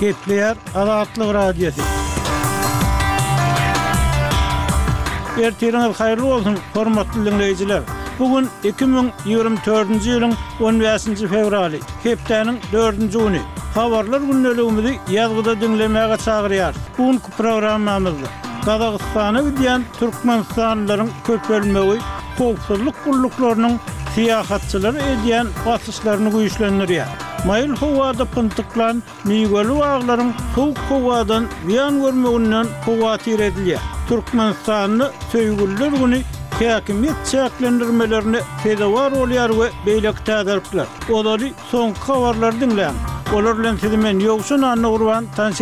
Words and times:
Gepleyer 0.00 0.56
Adatlı 0.74 1.34
Radyosu. 1.34 1.80
Ertirinal 5.42 5.94
hayırlı 5.94 6.26
olsun 6.34 6.58
hormatly 6.74 7.24
dinleyijiler. 7.24 7.80
Bugun 8.18 8.48
2024-nji 8.64 10.10
ýylyň 10.10 10.34
15-nji 10.60 11.26
fevraly, 11.28 11.80
hepdeniň 12.02 12.56
4-nji 12.72 13.18
güni. 13.18 13.40
Habarlar 13.74 14.20
günnäligimizi 14.28 14.92
ýazgyda 15.16 15.54
dinlemäge 15.60 16.16
çagyrýar. 16.24 16.72
Bugun 16.98 17.18
programmamyzda 17.38 18.28
Gazagystany 18.66 19.40
bilen 19.58 19.82
Türkmenistanlaryň 20.00 21.06
sanlarynyň 21.06 21.10
köp 21.26 21.48
bölmegi, 21.48 21.96
howpsuzlyk 22.38 22.96
gullyklarynyň 23.04 23.74
siýasatçylaryny 24.16 25.02
edýän 25.14 25.46
basyşlaryny 25.66 26.28
goýuşlandyrýar. 26.36 27.25
Mayıl 27.46 27.76
huvada 27.76 28.24
pıntıklan, 28.24 29.02
miğveli 29.24 29.84
ağların 29.84 30.34
soğuk 30.54 30.78
huvadan 30.78 31.46
viyan 31.66 32.00
görmeğinden 32.02 32.64
huvatir 32.86 33.38
edilir. 33.38 33.78
Türkmenistanlı 34.08 35.12
söygüller 35.32 35.88
günü 35.92 36.20
Hakimiyet 36.50 37.16
çeklendirmelerine 37.30 38.40
tedavar 38.62 39.12
olyar 39.12 39.50
ve 39.60 39.70
beylek 39.86 40.26
tedarikler. 40.26 40.86
Odali 41.12 41.52
son 41.70 41.92
kavarlar 42.06 42.60
dinleyen. 42.60 42.94
Olurlen 43.34 43.76
sizimen 43.76 44.18
yoksun 44.20 44.62
anna 44.62 44.90
urvan 44.90 45.24
tanş 45.36 45.60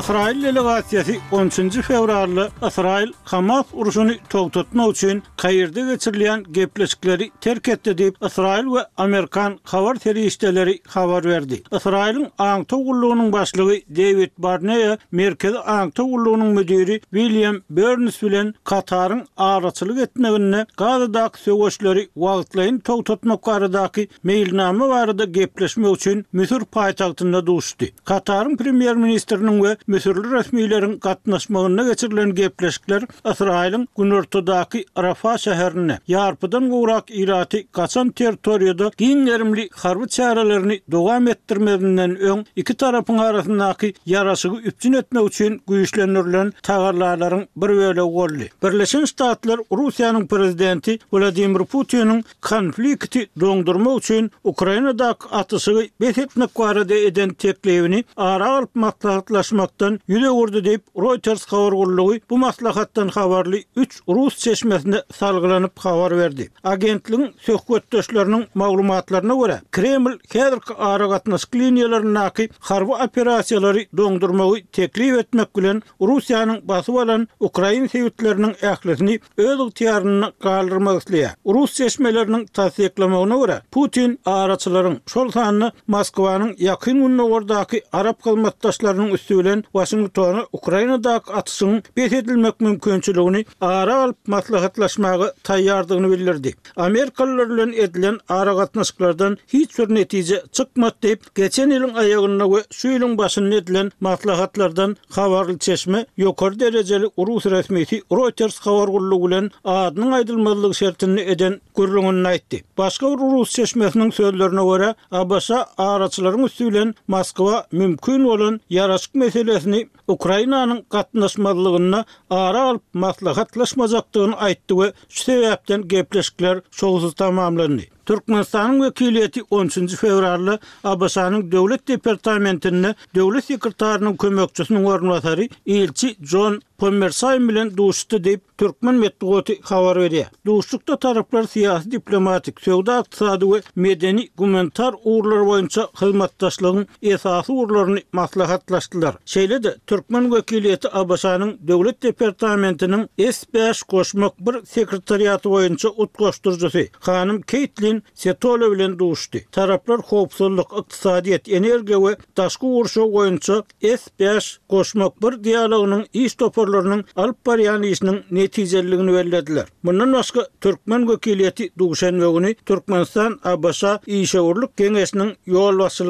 Israil 0.00 0.40
delegasiýasy 0.42 1.18
13-nji 1.32 1.82
fevralda 1.82 2.48
Israil 2.66 3.10
Hamas 3.26 3.66
uruşyny 3.72 4.16
togtatmak 4.30 4.90
üçin 4.90 5.22
Kairde 5.36 5.82
geçirilen 5.84 6.44
gepleşikleri 6.52 7.30
terk 7.40 7.68
etdi 7.68 7.90
diýip 7.90 8.26
Israil 8.26 8.64
we 8.64 8.84
Amerikan 8.96 9.58
habar 9.64 9.94
terişdeleri 9.94 10.78
habar 10.88 11.24
berdi. 11.24 11.62
Israelin 11.72 12.28
Aňtow 12.38 12.84
gullugynyň 12.84 13.32
başlygy 13.32 13.78
David 13.96 14.30
Barnea, 14.38 14.96
merkezi 15.10 15.56
Aňtow 15.58 16.10
gullugynyň 16.12 16.46
müdiri 16.56 17.00
William 17.00 17.60
Burns 17.70 18.22
bilen 18.22 18.54
Kataryň 18.64 19.24
araçylyk 19.36 19.98
etmegine 19.98 20.66
gaýda 20.78 21.14
da 21.14 21.30
söwüşleri 21.36 22.08
wagtlaýyn 22.16 22.78
togtatmak 22.80 23.44
garadaky 23.44 24.08
meýilnamy 24.24 24.88
barada 24.88 25.24
üçün 25.64 25.84
üçin 25.94 26.26
Mısır 26.32 26.60
paýtagtynda 26.62 27.46
duruşdy. 27.46 27.92
Kataryň 28.06 28.56
premier 28.56 28.96
ministerinin 28.96 29.62
ve 29.64 29.76
müsürlü 29.86 30.32
resmilerin 30.32 30.98
katnaşmağına 30.98 31.84
geçirilen 31.88 32.34
gepleşikler 32.34 33.02
Asrail'in 33.24 33.88
Gunurtu'daki 33.96 34.84
Arafa 34.96 35.38
şehrine 35.38 35.98
yarpıdan 36.08 36.70
uğrak 36.70 37.04
irati 37.08 37.66
kaçan 37.72 38.08
teritoriyada 38.10 38.90
giyinlerimli 38.96 39.68
harbi 39.74 40.08
çarelerini 40.08 40.80
Dogam 40.90 41.28
ettirmedinden 41.28 42.16
ön 42.16 42.46
iki 42.56 42.74
tarafın 42.74 43.18
arasındaki 43.18 43.94
yarasığı 44.06 44.48
üpçün 44.48 44.92
etme 44.92 45.24
için 45.24 45.62
güyüşlenirlen 45.68 46.52
tağarlarların 46.62 47.48
bir 47.56 47.68
böyle 47.68 48.00
golli. 48.00 48.50
Birleşen 48.62 49.04
Statler 49.04 49.56
Rusya'nın 49.72 50.26
prezidenti 50.26 50.98
Vladimir 51.12 51.64
Putin'in 51.64 52.24
konflikti 52.42 53.26
dondurma 53.40 53.96
için 53.98 54.30
Ukrayna'daki 54.44 55.28
atısığı 55.30 55.86
besetmek 56.00 56.58
var 56.60 56.76
eden 56.76 57.28
teklevini 57.34 58.04
ara 58.16 58.50
alp 58.50 58.74
matlahatlaşmak 58.76 59.71
maslahattan 59.80 60.00
yüle 60.08 60.30
vurdu 60.30 60.64
deyip 60.64 60.82
Reuters 60.96 61.44
kavurgulluğu 61.44 62.14
bu 62.30 62.38
maslahattan 62.38 63.08
kavarlı 63.08 63.56
3 63.76 64.00
Rus 64.08 64.38
çeşmesine 64.38 65.02
salgılanıp 65.14 65.76
kavar 65.80 66.18
verdi. 66.18 66.50
Agentliğin 66.64 67.34
sökvetteşlerinin 67.40 68.46
mağlumatlarına 68.54 69.34
göre 69.46 69.60
Kreml 69.72 70.18
kederk 70.18 70.70
aragatna 70.80 71.38
skliniyelerin 71.38 72.14
nakip 72.14 72.54
harbi 72.58 72.92
operasyaları 72.92 73.86
dondurmağı 73.96 74.54
teklif 74.72 75.18
etmek 75.18 75.54
gülen 75.54 75.82
Rusya'nın 76.00 76.60
bası 76.68 76.92
olan 76.92 77.28
Ukrayna 77.40 77.88
seyitlerinin 77.88 78.56
ehlisini 78.62 79.20
ödül 79.36 79.70
tiyarına 79.70 80.32
kaldırmak 80.42 81.02
isliye. 81.02 81.30
Rus 81.46 81.74
çeşmelerinin 81.74 82.46
tasdiklamağına 82.46 83.36
göre 83.46 83.62
Putin 83.70 84.18
araçların 84.24 84.98
şol 85.06 85.30
sahanını 85.30 85.72
Moskova'nın 85.88 86.54
yakın 86.58 86.96
ünlü 86.96 87.22
oradaki 87.22 87.82
Arap 87.92 88.22
kalmattaşlarının 88.24 89.08
üstü 89.10 89.40
ile 89.42 89.61
Washington 89.72 90.44
Ukrainadaky 90.52 91.32
atysyny 91.34 91.80
betedilmek 91.96 92.60
mümkinçiligini 92.60 93.44
ara 93.60 93.96
alyp 94.02 94.16
maslahatlaşmagy 94.28 95.26
taýýardygyny 95.44 96.10
bildirdi. 96.12 96.54
Amerikalylar 96.76 97.68
edilen 97.84 98.18
ara 98.28 98.52
gatnaşyklardan 98.52 99.36
hiç 99.48 99.78
bir 99.78 99.94
netije 99.94 100.42
çykmady 100.52 100.92
diýip 101.02 101.20
geçen 101.34 101.70
ýylyň 101.70 101.92
aýagyna 102.04 102.46
we 102.52 102.60
süýlüň 102.82 103.16
başyna 103.18 103.54
edilen 103.54 103.90
matlahatlardan 104.00 104.96
habarly 105.10 105.58
çeşme 105.58 106.06
ýokary 106.18 106.60
derejeli 106.60 107.10
urus 107.16 107.44
resmiýeti 107.46 108.02
Reuters 108.10 108.60
habarlygy 108.66 109.22
bilen 109.26 109.50
adynyň 109.64 110.10
aýdylmazlygy 110.20 110.74
şertini 110.74 111.20
eden 111.20 111.60
gürlüňini 111.76 112.28
aýtdy. 112.34 112.62
Başga 112.78 113.06
Rus 113.22 113.52
çeşmesiniň 113.58 114.10
sözlerine 114.12 114.64
görä, 114.72 114.94
Abasa 115.10 115.66
araçylaryň 115.78 116.44
üstü 116.46 116.66
bilen 116.70 116.94
Moskwa 117.08 117.66
mümkin 117.72 118.24
bolan 118.24 118.60
ýaraşyk 118.70 119.10
meselesi 119.14 119.51
h 119.58 119.86
Ukraina'nın 120.12 120.82
katnaşmalılığına 120.82 122.04
ara 122.30 122.62
alıp 122.62 122.82
maslahatlaşmazaktığını 122.94 124.36
aittı 124.36 124.78
ve 124.80 124.92
sebepten 125.08 125.88
gepleşkiler 125.88 126.60
soğuzu 126.70 127.12
tamamlandı. 127.12 127.82
Türkmenistan'ın 128.06 128.82
vekiliyeti 128.82 129.42
13. 129.50 129.94
fevrarlı 129.94 130.58
Abasa'nın 130.84 131.52
devlet 131.52 131.88
departamentinde 131.88 132.94
devlet 133.14 133.44
sekretarının 133.44 134.16
kömökçüsünün 134.16 134.84
ornatari 134.84 135.48
ilçi 135.66 136.16
John 136.22 136.60
Pomersayim 136.78 137.48
bilen 137.48 137.76
duşuttu 137.76 138.24
deyip 138.24 138.58
Türkmen 138.58 138.94
metluğoti 138.94 139.52
xavar 139.52 139.96
veriyor. 139.96 140.24
Duşukta 140.46 140.96
taraplar 140.96 141.42
siyasi, 141.42 141.90
diplomatik, 141.90 142.60
sevda 142.60 142.96
aktisadi 142.96 143.50
ve 143.52 143.60
medeni, 143.76 144.28
gumentar 144.38 144.94
uğurlar 145.04 145.46
boyunca 145.46 145.88
hizmettaşlığın 146.00 146.86
esası 147.02 147.52
uğurlarını 147.52 148.00
maslahatlaştılar. 148.12 149.14
Şeyle 149.24 149.62
de 149.62 149.76
Türk 149.86 150.01
Türkmen 150.02 150.30
Gökülleti 150.30 150.88
Abaşanın 150.96 151.58
Dövlet 151.68 152.02
Departamentinin 152.02 153.08
S5 153.18 153.86
Koşmak 153.86 154.40
bir 154.46 154.64
Sekretariyatı 154.66 155.50
oyuncu 155.50 155.92
utkoşturcusu 155.96 156.78
Hanım 157.00 157.42
Keitlin 157.42 158.02
Setolevlen 158.14 158.98
duştu. 158.98 159.38
Taraplar 159.52 160.00
Hopsulluk, 160.00 160.72
Iktisadiyet, 160.80 161.48
Energe 161.48 161.96
ve 161.96 162.16
Taşku 162.34 162.78
Urşu 162.78 163.10
oyuncu 163.12 163.64
S5 163.82 164.56
Koşmak 164.68 165.22
bir 165.22 165.44
Diyalogunun 165.44 166.06
iş 166.12 166.34
toparlarının 166.34 167.04
alp 167.16 167.46
bariyan 167.46 167.82
işinin 167.82 168.20
neticeliliğini 168.30 169.12
verilediler. 169.14 169.66
Bundan 169.84 170.12
başka 170.12 170.48
Türkmen 170.60 171.06
Gökülleti 171.06 171.70
Duşenvegini 171.78 172.54
Türkmenistan 172.66 173.32
ABASA 173.44 173.50
Abaşa 173.88 174.50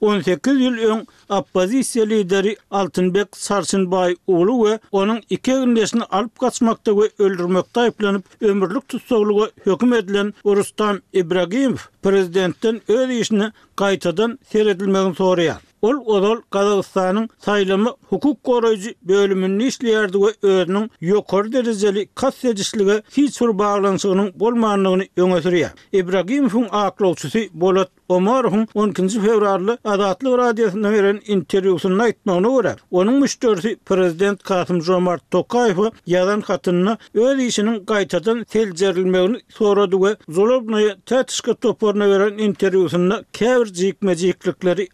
18 0.00 0.56
yıl 0.60 0.72
ön 0.74 1.06
oppozisiya 1.28 2.04
lideri 2.04 2.56
Altınbek 2.70 3.28
Sarsınbay 3.36 4.16
ulu 4.26 4.64
ve 4.66 4.78
onun 4.92 5.20
iki 5.30 5.52
gündesini 5.52 6.04
alıp 6.04 6.38
kaçmakta 6.40 6.96
ve 6.96 7.02
öldürmekte 7.18 7.80
ayıplanıp 7.80 8.24
ömürlük 8.42 8.88
tutsoğluğa 8.88 9.50
hüküm 9.66 9.92
edilen 9.92 10.34
Rustam 10.46 10.98
İbrahimov 11.12 11.76
prezidentten 12.02 12.80
öz 12.88 13.10
işini 13.10 13.52
kaytadan 13.76 14.38
seyredilmeğin 14.52 15.12
soruya. 15.12 15.60
Ol 15.82 15.94
odol 16.04 16.36
Kazakistan'ın 16.50 17.28
saylamı 17.38 17.92
hukuk 18.10 18.44
koruyucu 18.44 18.90
bölümünü 19.02 19.64
işleyerdi 19.64 20.18
ve 20.18 20.26
özünün 20.48 20.90
yokor 21.00 21.52
derizeli 21.52 22.08
kasedişliğe 22.14 23.02
hiç 23.16 23.40
bir 23.40 23.58
bağlantısının 23.58 24.32
bolmanlığını 24.36 25.06
öngötürüye. 25.16 25.70
İbrahimov'un 25.92 26.66
aklı 26.70 27.06
uçusu 27.08 27.38
Bolat 27.52 27.88
Omarhum 28.10 28.66
12 28.74 29.20
fevrarlı 29.20 29.78
adatlı 29.84 30.38
radyasyna 30.38 30.90
veren 30.92 31.20
interviusunna 31.26 32.08
itna 32.08 32.36
onu 32.36 32.48
vura. 32.48 32.76
Onun 32.90 33.14
müştörsi 33.20 33.76
Prezident 33.86 34.42
Kasım 34.42 34.82
Jomart 34.82 35.30
Tokayfı 35.30 35.90
yadan 36.06 36.40
hatyny 36.40 36.88
öz 37.14 37.58
qaytadan 37.86 38.44
tel 38.44 38.76
zerilmeğini 38.76 39.40
soradu 39.48 40.04
ve 40.04 40.16
Zolobnaya 40.28 40.96
tatışka 41.06 41.54
toporna 41.54 42.10
veren 42.10 42.38
interviusunna 42.38 43.22
kevr 43.32 43.66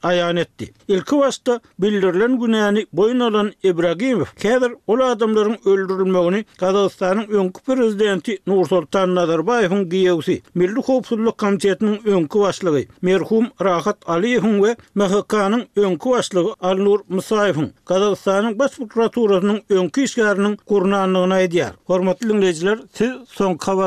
ayan 0.03 0.37
etdi. 0.37 0.71
Ilki 0.89 1.17
vasda 1.17 1.61
bildirilen 1.79 2.41
günayani 2.41 2.87
boyun 2.93 3.21
alan 3.21 3.53
Ebrahim 3.65 4.25
kevr 4.41 4.71
ola 4.87 5.05
adamların 5.11 5.57
öldürilmegini 5.65 6.45
Kazakistan'ın 6.59 7.27
öňkü 7.29 7.61
prezidenti 7.75 8.39
Nursultan 8.47 9.15
Nazarbayfın 9.15 9.91
giyy 9.91 10.41
Milli 10.55 10.81
Hopsullu 10.81 11.37
Kamsiyyatinin 11.37 12.01
önkü 12.05 12.39
vaslıgı. 12.39 12.85
merhum 13.07 13.51
Rahat 13.63 13.99
Aliyev 14.09 14.63
ve 14.65 14.77
MHK'nın 14.95 15.67
önkü 15.77 16.11
başlığı 16.11 16.55
Alnur 16.61 17.01
Musayevun, 17.09 17.73
Kazakistan'ın 17.85 18.59
baş 18.59 18.71
prokuraturasının 18.77 19.63
önkü 19.71 20.01
işgarının 20.03 20.59
gurnanlygyna 20.67 21.39
ediyar. 21.41 21.73
Hormatly 21.85 22.29
dinleyiciler, 22.29 22.79
siz 22.93 23.13
son 23.29 23.55
kavar 23.55 23.85